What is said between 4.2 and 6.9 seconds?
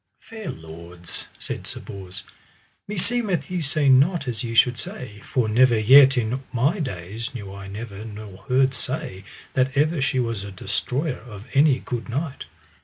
as ye should say, for never yet in my